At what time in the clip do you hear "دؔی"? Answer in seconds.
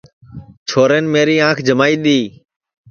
2.03-2.19